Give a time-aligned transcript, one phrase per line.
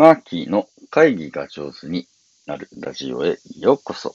[0.00, 2.08] マーキーの会議が上手に
[2.46, 4.14] なるラジオへようこそ。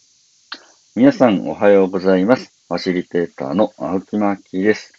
[0.95, 2.51] 皆さんおはようございます。
[2.67, 4.93] ファシリテーターの青木マーキーです。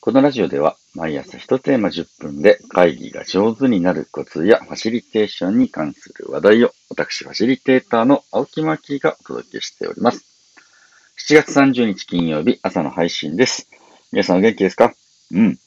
[0.00, 10.24] このラジオでは毎朝1テーマ10分で会議が上手になるコツやファシリテーションに関する話題を私ファシリテーターの青木マーキーがお届けしております。
[11.28, 13.68] 7月30日金曜日朝の配信です。
[14.12, 14.94] 皆さんお元気ですか？
[15.32, 15.58] うん。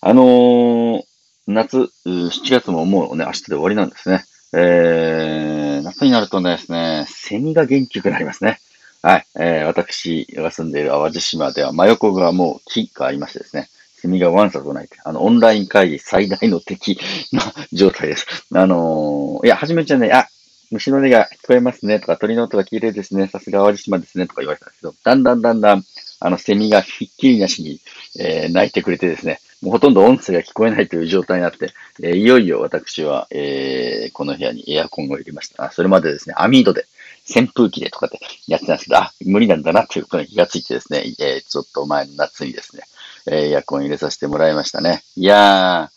[0.00, 1.07] あのー、
[1.48, 4.24] 夏、7月ももうね、明日で終わりなんですね。
[4.52, 8.60] えー、夏になるとねですね、セミが元気くなりますね。
[9.02, 9.26] はい。
[9.34, 17.00] えー、私が住んでいる淡路島では真横がもう木がありましてですね、セミがワンサとないてあの、オンライン会議最大の敵
[17.32, 17.40] の
[17.72, 18.26] 状態です。
[18.54, 20.28] あのー、いや、初めちゃね、あ、
[20.70, 25.82] 虫の音が聞こえますねとか、鳥の音が綺麗ですね、さすが淡路島ですねとか言われたんですけど、だんだんだんだん、
[26.20, 27.80] あの、セミがひっきりなしに、
[28.18, 35.64] えー、鳴いてくれてですね、もうほとんど音声が聞こえないという状態になって、えー、いよいよ私は、えー、この部屋にエアコンを入れました。
[35.64, 36.86] あそれまでですね、網戸で、
[37.28, 42.82] 扇風機でとかでやってたんですけど、あ、無理なんだなということに気がついてですね、えー、ちょっと前の夏にですね、
[43.30, 45.02] えエアコン入れさせてもらいましたね。
[45.16, 45.90] いや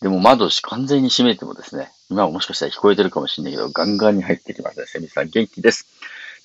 [0.00, 4.86] ー、でも窓完全に閉めてもですね、今もしかしたら聞こえてるかもしれないけど、ガンガンに入ってきますね。
[4.86, 5.86] セミさん元気です。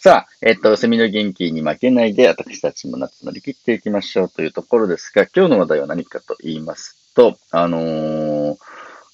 [0.01, 8.57] さあ、えっと、セミの元気に負けないで、私たちも夏乗り切っていきましょうというところですが、今日の話題は何かと言いますと、あのー、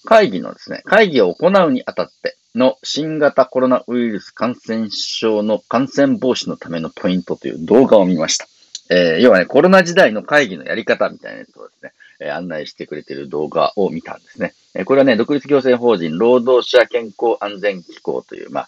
[0.06, 8.46] 会議のですね、会議を行うにあたっての新型コロナウイルス感染症の感染防止のためのポイントという動画を見ました。
[8.92, 14.54] えー、要はね、コロナ時代の会議のやり方みたいなやつをですね、えー、案内してくれている動画を見たんですね。
[14.76, 18.68] えー、これはね、独立行政法人労働者健康安全機構という、まあ、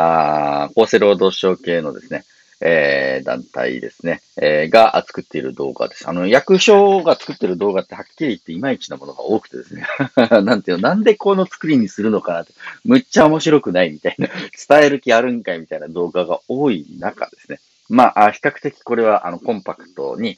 [0.00, 2.24] あ厚生労働省系のですね、
[2.60, 6.08] えー、団体ですね、えー、が作っている動画です。
[6.08, 9.84] あの、役所が作っている動画ってはっきり言っていまいちなものが多くてですね、
[10.42, 12.52] なんていうの、なんでこの作りにするのかなって、
[12.84, 14.28] むっちゃ面白くないみたいな、
[14.68, 17.60] 伝える気あるんかいみたいな動画が多い中ですね。
[17.88, 20.36] まあ、比較的これは、あの、コンパクトに、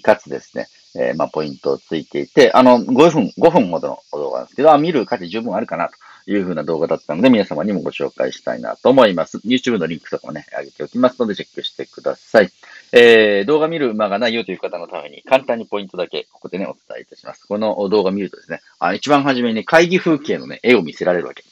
[0.00, 5.94] かつですね、えー、まあ、ポイントをついていて、あの、5分、5分ほどの動画なんですけど、あ見る価値十分あるかなと。
[6.30, 9.38] いう風な動画だったので、皆様にもご紹介したいなと思います。
[9.38, 12.50] YouTube のリンクとかもね、上げておきますので、チェックしてください。
[12.92, 17.46] えー、動画見る間がないよという方のために、簡単にポイントだけ、ここでね、お伝えいたします。
[17.46, 21.44] この動画見るとですね、あ一番初めに、会議風景のね、絵を見せられるわけ。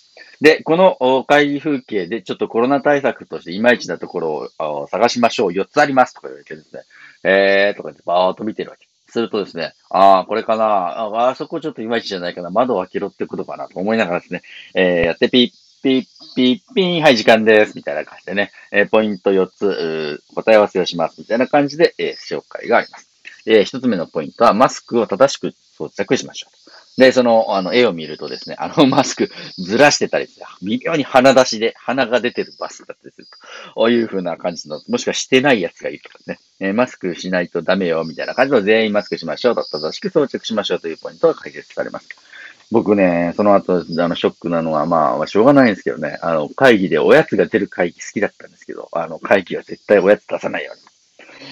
[0.43, 5.53] で、この会議風景でちょっとコロナ対策としていまいちなところを探しましょう。
[5.53, 6.83] 4つありますとか言われてですね、
[7.25, 8.86] えーとかってバーっと見てるわけ。
[9.17, 14.43] するとですね、ああ、これかな、ああそこちょっといまいちじゃないかな、窓を開けろってことかなと思いながらですね、
[14.75, 23.09] えー、やってピッピッピッピーン、はい、時間です、みたいな感じでね、えー、ポイント4つ、答え合わせをします、みたいな感じで、えー、紹介があります。
[23.47, 26.49] えー、1つ目のポイントは、マスクを正しく装着しましょ
[26.99, 27.01] う。
[27.01, 30.29] で、その、あの、絵を見るとですね、あの、マスクずらしてたり
[30.63, 33.33] 微妙に鼻出しで、鼻が出てるバスクだったりすると、
[33.77, 42.09] こういう風な感じの、もしくはしてないやつがいるとかね、え、マスクしないとダメよ、みたいな感じの全員マスクしましょうと、正しく装着しましょうというポイントが解説されます。
[42.71, 50.83] 僕ね、その後、あの、ショックなのは、まあ、しょうがないんですけどね、あの、会議でおやつが出る会議好きだったんですけど、あの、会議は絶対おやつ出さないように。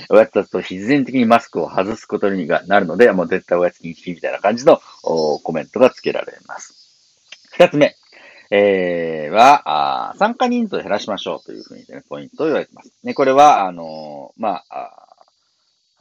[0.08, 6.72] おやつだと必然的にマスクを外すことになるので、もう絶対おやつ禁止みたいな感じのコメントが付けられます。
[7.52, 7.94] 二つ目。
[8.50, 12.92] えー、はあ、参加人数を減らしましょうというふうに、ね、ポイントを言われています。
[13.02, 15.04] ね、これは、あのー、まあ、あ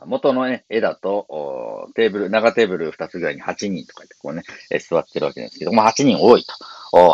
[0.06, 4.44] 元のね、絵だと、テーブル、長テーブル2つぐらいに8人とかでこうね、
[4.80, 6.54] 座ってるわけですけども、8人多いと。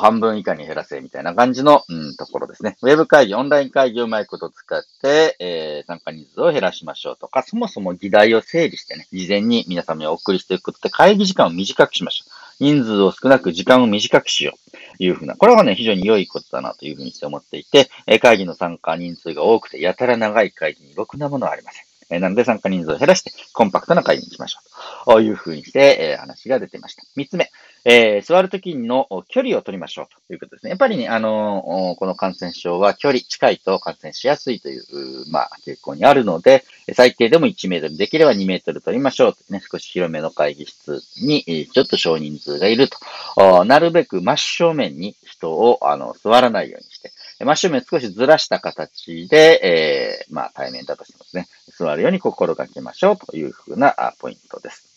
[0.01, 2.75] 半分以下に減らせ、みたいな感じの、うん、ところですね。
[2.81, 12.31] ウェブ会議、オンライン会議をうまいこと使って、えー、参加人数を減らしましょうとか、そもそも議題を整理してね、事前に皆様にお送りしていくことで、会議時間を短くしましょう。
[12.59, 14.88] 人数を少なく時間を短くしよう。
[14.99, 17.89] というふうな、これはね、非常に良いことだなというふうにして思っていて、
[18.19, 21.88] 会議の参加人数が多くて、やたら長い会議にろくなものはありません。
[22.09, 25.05] えなので参加人数を減らして、コンパクトな会議にしましょう。
[25.05, 27.03] というふうにして、え話が出てました。
[27.15, 27.51] 三つ目、
[27.85, 30.69] えー、座るときの距離を取りましょうということですね。
[30.69, 34.83] やっぱりね、あのこの感染症は距離近いと感染しやすいという、
[35.31, 43.65] まあ、傾向にあるので、最低でも1メートル、できれば2メートル取りましょうとね、少し広めの会議室に、ちょっと少人数がいると。
[43.65, 51.47] なるべく真正面に人を、あの、座らないようにして、真正面少しずらした形で、えー、まあ、対面だとしてますね。
[51.79, 54.89] 座るように心がけましょうというふうなポイントです。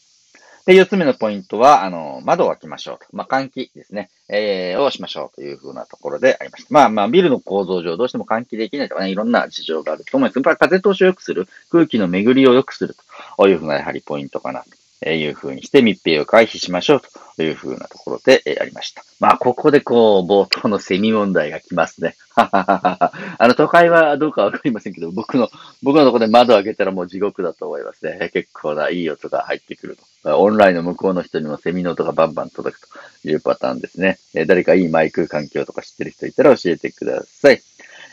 [0.67, 3.07] で、四つ目のポイントは、あの、窓を開けましょうと。
[3.13, 4.11] まあ、換気ですね。
[4.29, 6.69] えー、をしましょうというふうなところでありました。
[6.71, 10.37] まあまあ、ビルの構造上どうしても換気できないとかね、いろんな事情があると思います。
[10.37, 12.95] やっぱり風通しを良くする、空気の巡りを良くする
[13.39, 14.65] というふうなやはりポイントかな
[15.05, 17.09] えいう風にして密閉を回避しましょうと
[17.43, 19.05] いう風なところで、えありました。
[19.21, 22.17] まあ、ここでこう、冒頭のセミ問題が来ますね。
[22.35, 25.49] あの、都会はどうかわかりませんけど、僕の、
[25.83, 28.31] 僕のところで窓開けたらもう地獄だと思いますね。
[28.33, 30.39] 結構ないい音が入ってくると。
[30.39, 32.89] オンラインの向こうの人にもセミの音がバンバン届く
[33.23, 34.19] というパターンですね。
[34.35, 37.61] え誰かいいマイク環境とか知ってる人いたら教えてください。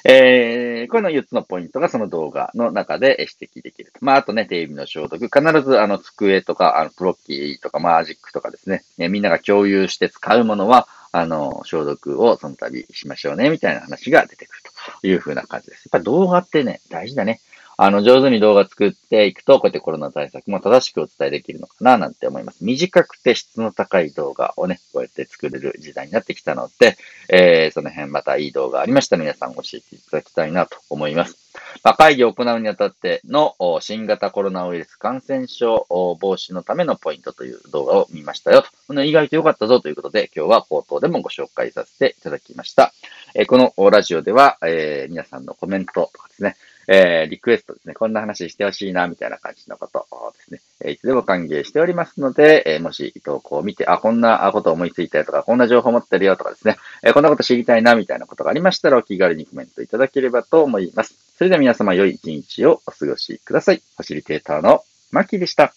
[0.04, 4.00] えー、この4つのポイントがその動画の中で指摘できると。
[4.04, 5.20] まあ、あとね、テレビの消毒。
[5.26, 14.64] 必ずあの机とか、あのプロッキーとかマージックとかですね、えみんなが共有して使うものは、あの、消毒をその度しましょうね、みたいな話が出てくる
[15.02, 15.86] というふうな感じです。
[15.86, 17.42] やっぱ動画ってね、大事だね。
[17.82, 22.58] あの、上手に動画作っていくと、こうやってコロナ対策も正しくお伝えできるのかな、なんて思います。
[22.60, 26.98] 短くて質の高い動画をね、こうやって作れる時代になってきたので、
[27.30, 31.38] えー、その辺またいい動画ありましたら皆さん教えていただきたいなと思います。
[31.82, 39.04] まあ、会議を行うにあたっての新型コロナウイルス感染症防止のためのポイントという動画を見ましたよと。
[39.04, 42.92] 意外と良かったぞということで、今日は口頭でもご紹介させていただきました。
[43.36, 46.58] えー、このラジオでは、えー、皆さんのコメントとかですね、
[46.92, 47.94] えー、リクエストですね。
[47.94, 50.60] こんな話してほしいな、みたいな感じのことをですね。
[50.84, 61.14] えいつでも歓迎しておりますので、えもし投稿を見て、あ、こんなこと思いついたよとか、こんな情報持ってるよとかですね、えこんなこと知りたいな、みたいなことがありましたら、お気軽にコメントいただければと思います。
[61.38, 63.78] それでは皆様良い一日をお過ごしください。
[63.78, 65.74] ファシリテーターのマッキーでした。